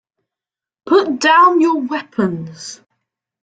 Put 0.87 1.19
down 1.19 1.61
your 1.61 1.77
weapons. 1.79 2.81